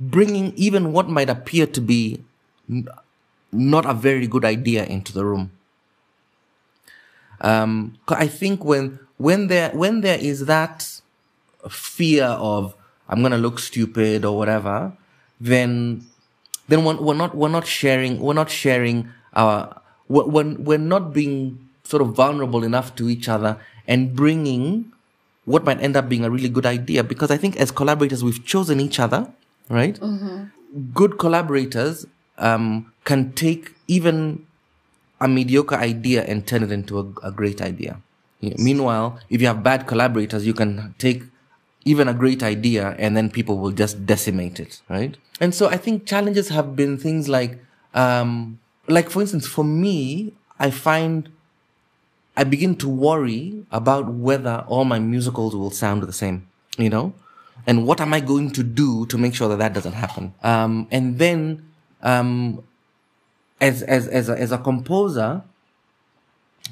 [0.00, 2.22] bringing even what might appear to be
[2.68, 2.88] n-
[3.52, 5.50] not a very good idea into the room.
[7.40, 11.00] Um, I think when when there when there is that
[11.68, 12.74] fear of
[13.08, 14.92] I'm gonna look stupid or whatever,
[15.40, 16.06] then
[16.68, 21.12] then we're, we're not we're not sharing we're not sharing our we're, we're, we're not
[21.12, 24.90] being sort of vulnerable enough to each other and bringing
[25.44, 28.44] what might end up being a really good idea because I think as collaborators we've
[28.44, 29.30] chosen each other,
[29.68, 29.98] right?
[30.94, 32.06] Good collaborators
[32.38, 34.46] um, can take even
[35.20, 38.00] a mediocre idea and turn it into a, a great idea.
[38.58, 41.22] Meanwhile, if you have bad collaborators, you can take
[41.84, 45.16] even a great idea and then people will just decimate it, right?
[45.40, 47.58] And so I think challenges have been things like,
[47.94, 48.58] um,
[48.88, 51.30] like for instance, for me, I find
[52.36, 57.14] I begin to worry about whether all my musicals will sound the same, you know?
[57.66, 60.34] And what am I going to do to make sure that that doesn't happen?
[60.42, 61.64] Um, and then,
[62.02, 62.62] um,
[63.60, 65.42] as, as, as a, as a composer,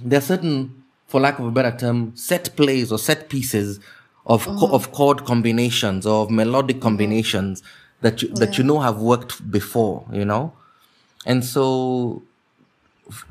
[0.03, 3.79] there are certain, for lack of a better term, set plays or set pieces
[4.27, 7.62] of, co- of chord combinations or of melodic combinations
[8.01, 10.53] that you, that you know have worked before, you know?
[11.26, 12.22] And so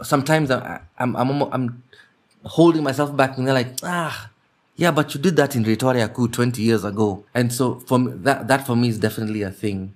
[0.01, 1.83] sometimes I, I'm, I'm, I'm
[2.43, 4.29] holding myself back and they're like, ah,
[4.75, 7.23] yeah, but you did that in Ritoria Ku 20 years ago.
[7.33, 9.93] And so for me, that, that for me is definitely a thing.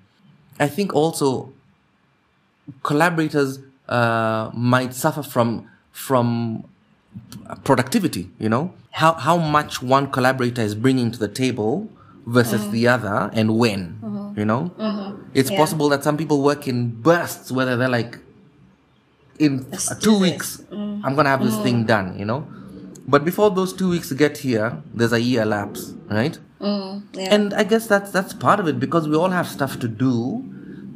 [0.60, 1.54] I think also
[2.84, 6.66] collaborators uh, might suffer from from
[7.64, 8.30] productivity.
[8.40, 11.90] You know how how much one collaborator is bringing to the table
[12.26, 14.00] versus the other, and when.
[14.36, 14.72] You know,
[15.34, 15.58] it's Yeah.
[15.58, 18.20] possible that some people work in bursts, whether they're like
[19.40, 22.18] in Let's two weeks, I'm gonna have this thing done.
[22.20, 22.46] You know,
[23.08, 26.38] but before those two weeks get here, there's a year lapse, right?
[26.62, 27.36] Mm, yeah.
[27.36, 30.42] and i guess that's that's part of it because we all have stuff to do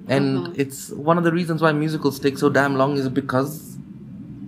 [0.08, 3.78] and it's one of the reasons why musicals take so damn long is because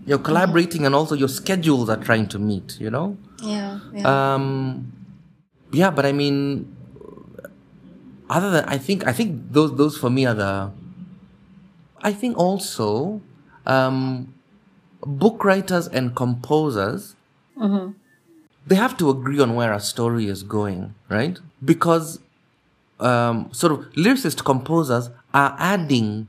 [0.08, 3.80] you're collaborating and also your schedules are trying to meet you know yeah.
[3.94, 4.08] Yeah.
[4.36, 4.94] um
[5.74, 6.74] yeah but i mean
[8.32, 10.72] other than i think i think those those for me are the
[12.02, 13.22] i think also
[13.66, 14.34] um
[15.06, 17.16] book writers and composers
[18.68, 21.40] they have to agree on where a story is going, right?
[21.64, 22.20] Because
[23.00, 26.28] um, sort of lyricist composers are adding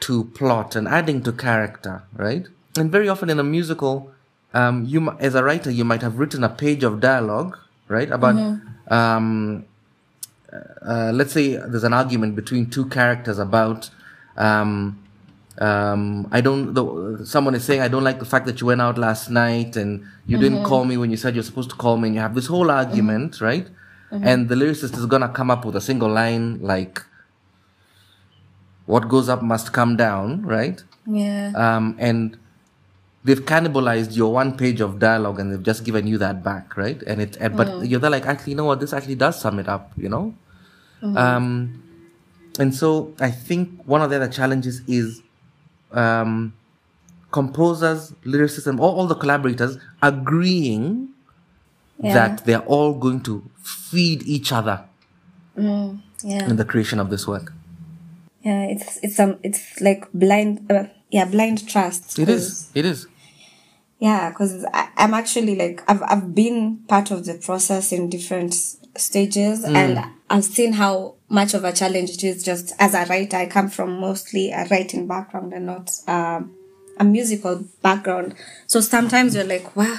[0.00, 2.46] to plot and adding to character, right?
[2.78, 4.10] And very often in a musical,
[4.54, 8.10] um, you as a writer, you might have written a page of dialogue, right?
[8.10, 8.36] About
[8.88, 9.64] um,
[10.82, 13.90] uh, let's say there's an argument between two characters about
[14.36, 15.02] um,
[15.58, 16.74] um, I don't.
[16.74, 19.76] The, someone is saying I don't like the fact that you went out last night
[19.76, 22.08] and you didn't call me when you said you're supposed to call me.
[22.08, 23.66] And you have this whole argument, right?
[24.10, 27.02] And the lyricist is gonna come up with a single line like,
[28.84, 30.82] "What goes up must come down," right?
[31.06, 31.52] yeah.
[31.54, 32.38] um, and
[33.24, 37.02] they've cannibalized your one page of dialogue and they've just given you that back, right?
[37.06, 38.80] And it, and, but you're there like, actually, you know what?
[38.80, 40.34] This actually does sum it up, you know?
[41.14, 41.82] Um,
[42.58, 45.22] and so I think one of the other challenges is,
[45.92, 46.54] um,
[47.30, 51.08] composers, lyricists, all, all the collaborators agreeing
[51.98, 52.14] Yeah.
[52.14, 54.84] that they're all going to feed each other
[55.56, 55.94] yeah.
[56.22, 57.52] in the creation of this work.
[58.42, 58.64] Yeah.
[58.64, 60.70] It's it's um it's like blind.
[60.70, 62.18] Uh, yeah, blind trust.
[62.18, 62.70] It is.
[62.74, 63.06] It is.
[63.98, 64.64] Yeah, because
[64.96, 68.54] I'm actually like I've I've been part of the process in different
[68.96, 72.42] stages, and I've seen how much of a challenge it is.
[72.42, 76.54] Just as a writer, I come from mostly a writing background and not um,
[76.98, 78.34] a musical background.
[78.66, 79.98] So sometimes you're like, wow,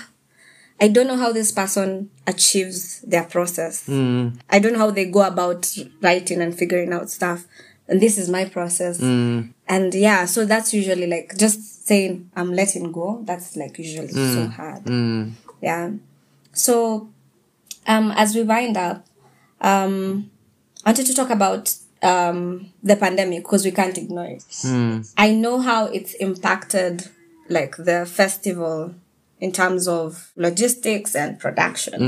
[0.82, 3.86] I don't know how this person achieves their process.
[3.86, 4.30] Hmm.
[4.50, 7.46] I don't know how they go about writing and figuring out stuff.
[7.88, 9.00] And this is my process.
[9.00, 9.42] Hmm.
[9.68, 13.22] And yeah, so that's usually like just saying I'm letting go.
[13.24, 14.34] That's like usually Hmm.
[14.34, 15.34] so hard.
[15.62, 15.92] Yeah.
[16.54, 17.10] So,
[17.88, 19.06] um, as we wind up,
[19.62, 20.30] um,
[20.86, 24.44] I wanted to talk about um the pandemic because we can't ignore it.
[25.18, 27.08] I know how it's impacted
[27.50, 28.94] like the festival
[29.40, 32.00] in terms of logistics and production.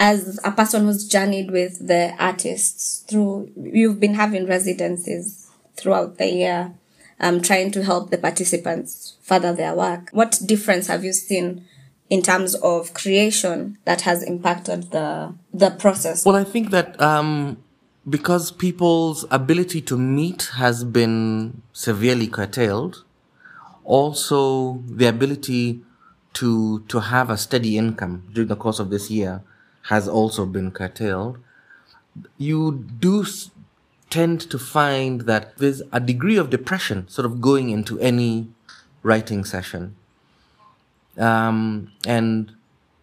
[0.00, 6.26] As a person who's journeyed with the artists through, you've been having residencies throughout the
[6.30, 6.72] year,
[7.20, 10.08] um, trying to help the participants further their work.
[10.12, 11.66] What difference have you seen
[12.10, 16.24] in terms of creation that has impacted the the process?
[16.24, 17.62] Well, I think that um,
[18.08, 23.04] because people's ability to meet has been severely curtailed,
[23.84, 25.80] also the ability
[26.34, 29.42] to to have a steady income during the course of this year
[29.88, 31.38] has also been curtailed.
[32.38, 33.26] You do
[34.10, 38.48] tend to find that there's a degree of depression sort of going into any
[39.02, 39.96] writing session
[41.18, 42.52] um, and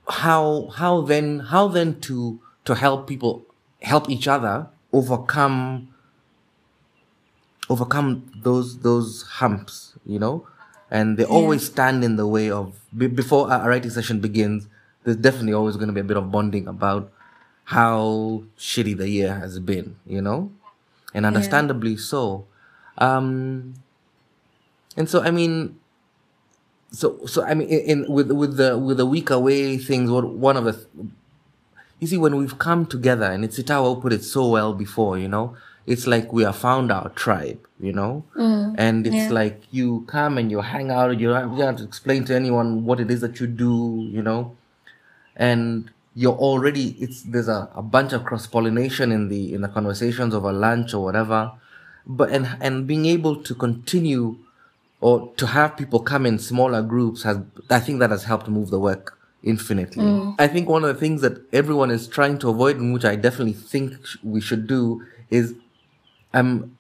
[0.08, 3.46] how how then how then to to help people
[3.82, 5.88] help each other overcome
[7.70, 10.48] overcome those those humps you know?
[10.94, 14.68] And they always stand in the way of be, before a, a writing session begins
[15.04, 17.12] there's definitely always going to be a bit of bonding about
[17.64, 20.52] how shitty the year has been you know?
[21.14, 22.46] And understandably so.
[22.98, 23.76] Um
[24.98, 25.80] and so i mean
[26.92, 30.28] so so I mean in, in with with the with the week away things what
[30.30, 30.86] one of the
[32.00, 35.28] you see when we've come together and it's Itawa put it so well before you
[35.28, 38.24] know it's like we have found our tribe you know?
[38.38, 38.76] Mm.
[38.78, 39.30] And it's yeah.
[39.30, 42.36] like you come and you hang out you don't you don't have to explain to
[42.36, 44.56] anyone what it is that you do you know?
[45.36, 49.68] And you're already it's there's a, a bunch of cross pollination in the in the
[49.68, 51.52] conversations over lunch or whatever.
[52.06, 54.38] But and and being able to continue
[55.02, 57.38] or to have people come in smaller groups has
[57.70, 60.06] i think that has helped move the work infinitely
[60.40, 63.16] i think one of the things that everyone is trying to avoid and which i
[63.16, 65.54] definitely think we should do is
[66.34, 66.78] um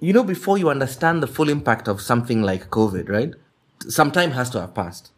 [0.00, 3.34] you know before you understand the full impact of something like covid right
[3.98, 5.12] some time has to have passed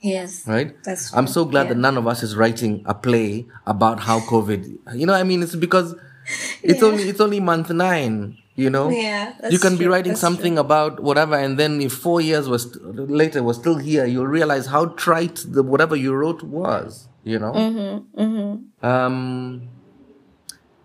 [0.00, 0.46] Yes.
[0.46, 0.74] right?
[0.84, 1.68] That's I'm so glad Yeah.
[1.70, 4.60] that none of us is writing a play about how COVID.
[4.94, 5.94] You know, I mean, it's because
[6.62, 8.36] it's only it's only month nine.
[8.56, 12.20] You know, Yeah, you can be true, writing something about whatever, and then if four
[12.20, 17.08] years was later was still here, you'll realize how trite the whatever you wrote was.
[17.24, 17.52] You know.
[17.52, 19.68] Mm-hmm, Um.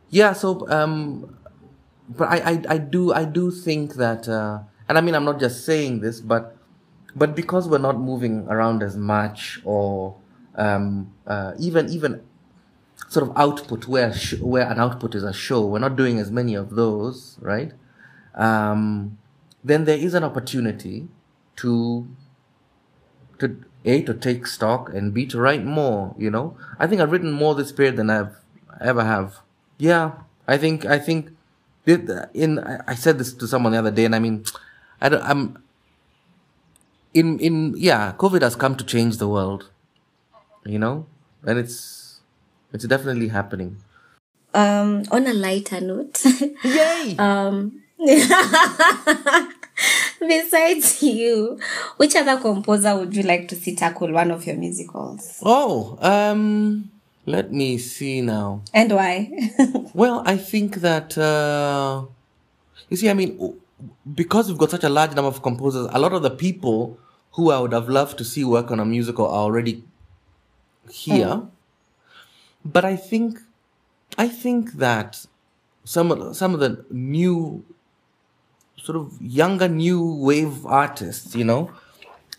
[0.10, 0.34] Yeah.
[0.34, 0.68] So.
[0.70, 1.36] Um.
[2.10, 5.40] But I, I, I do I do think that, uh, and I mean I'm not
[5.40, 6.58] just saying this, but
[7.16, 10.16] but because we're not moving around as much or
[10.56, 12.22] um, uh, even even
[13.08, 15.66] sort of output where sh- where an output is a show.
[15.66, 17.72] We're not doing as many of those right?
[18.36, 19.18] Um,
[19.64, 21.08] then there is an opportunity
[21.58, 22.08] to
[23.40, 26.58] to a to take stock and b to write more you know?
[26.78, 28.36] I think i've written more this period than i've
[28.82, 29.40] ever have.
[29.78, 30.12] Yeah
[30.48, 31.32] i think i think
[32.34, 34.44] in I said this to someone the other day and i mean
[35.02, 35.64] i don't i'm
[37.14, 39.70] in in yeah covid has come to change the world
[40.66, 41.06] you know?
[41.44, 41.99] And it's
[42.74, 43.78] it's definitely happening.
[44.54, 46.24] Um, on a lighter note,
[46.64, 47.16] yay!
[47.18, 47.82] Um,
[50.20, 51.60] besides you,
[51.98, 55.40] which other composer would you like to see tackle one of your musicals?
[55.44, 56.90] oh um
[57.26, 58.62] let me see now.
[58.74, 59.32] And why?
[59.94, 62.04] well i think that uh
[62.90, 63.60] you see i mean
[64.16, 67.00] because we've got such a large number of composers a lot of the people
[67.32, 69.84] who i would have loved to see work on a musical are already
[70.92, 71.44] here
[72.76, 73.40] but i think
[74.18, 75.26] i think that
[75.84, 77.64] some of the, some of the new
[78.78, 81.62] sort of younger new wave artists you know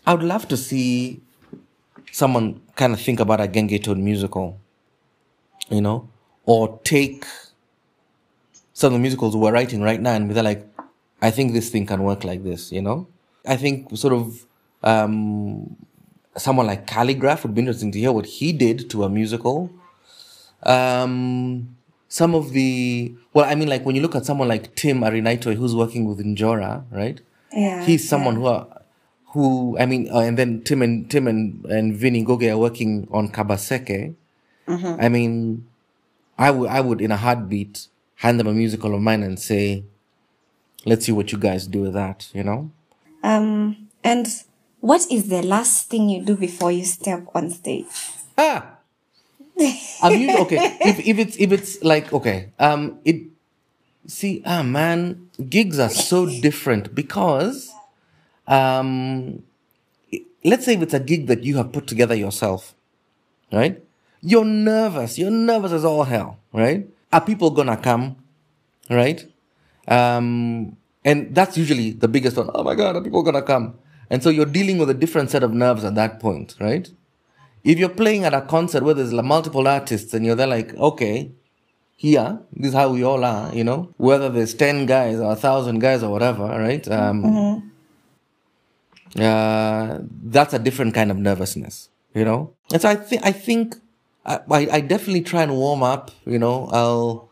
[0.05, 1.21] i would love to see
[2.11, 4.59] someone kind of think about a gengetone musical
[5.69, 5.97] you know
[6.45, 7.25] or take
[8.73, 10.65] some of the musicals we're writing right now and they're like
[11.21, 13.07] i think this thing can work like this you know?
[13.45, 14.45] I think sort of
[14.83, 15.75] um
[16.37, 19.71] someone like calligraph would be interesting to hear what he did to a musical
[20.63, 21.75] um
[22.07, 25.55] some of the well i mean like when you look at someone like tim Arinaitwe
[25.55, 27.21] who's working with njora right
[27.53, 27.83] yeah.
[27.83, 28.67] he's someone who are,
[29.31, 33.07] who I mean, uh, and then Tim and Tim and and Vinny Goge are working
[33.11, 34.15] on Kabaseke.
[34.67, 35.67] I mean,
[36.37, 39.83] I would I would in a heartbeat hand them a musical of mine and say,
[40.85, 42.71] "Let's see what you guys do with that." You know.
[43.23, 44.27] Um, and
[44.79, 47.85] what is the last thing you do before you step on stage?
[48.37, 48.70] Ah.
[50.01, 50.77] I'm usually, okay.
[50.81, 53.27] If if it's if it's like okay, um, it
[54.07, 57.71] see ah man, gigs are so different because,
[58.47, 59.43] um,
[60.43, 62.73] let's say if it's a gig that you have put together yourself,
[63.51, 63.81] right?
[64.21, 65.17] You're nervous.
[65.17, 66.87] You're nervous as all hell, right?
[67.11, 68.17] Are people gonna come,
[68.89, 69.25] right?
[69.87, 72.49] Um, and that's usually the biggest one.
[72.53, 73.75] Oh my God, are people gonna come?
[74.09, 76.89] And so you're dealing with a different set of nerves at that point, right?
[77.63, 81.31] If you're playing at a concert where there's multiple artists and you're there like, okay,
[81.95, 85.35] here, this is how we all are, you know, whether there's 10 guys or a
[85.35, 86.87] thousand guys or whatever, right?
[86.87, 89.21] Um, mm-hmm.
[89.21, 92.53] uh, that's a different kind of nervousness, you know?
[92.71, 93.75] And so I think, I think,
[94.25, 97.29] I, I definitely try and warm up, you know, I'll,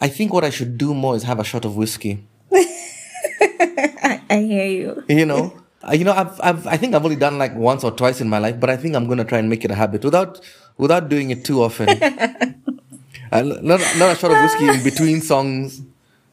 [0.00, 2.26] I think what I should do more is have a shot of whiskey.
[2.50, 5.04] I hear you.
[5.08, 7.90] You know, uh, you know, I've, I've, I think I've only done like once or
[7.90, 9.74] twice in my life, but I think I'm going to try and make it a
[9.74, 10.40] habit without,
[10.78, 11.88] without doing it too often.
[13.32, 15.82] uh, not, not a shot of whiskey in between songs.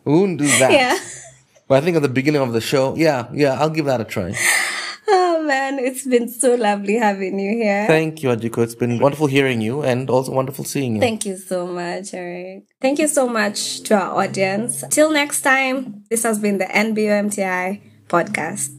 [0.05, 0.71] We wouldn't do that.
[0.71, 0.97] Yeah.
[1.67, 4.03] But I think at the beginning of the show, yeah, yeah, I'll give that a
[4.05, 4.35] try.
[5.07, 7.87] Oh man, it's been so lovely having you here.
[7.87, 8.63] Thank you, Ajiko.
[8.63, 11.01] It's been wonderful hearing you and also wonderful seeing you.
[11.01, 12.65] Thank you so much, Eric.
[12.81, 14.83] Thank you so much to our audience.
[14.89, 18.78] Till next time, this has been the NBOMTI podcast.